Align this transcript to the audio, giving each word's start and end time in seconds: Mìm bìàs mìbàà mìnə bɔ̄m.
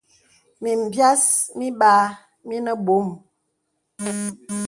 Mìm 0.61 0.79
bìàs 0.91 1.23
mìbàà 1.57 1.99
mìnə 2.47 2.71
bɔ̄m. 2.85 3.07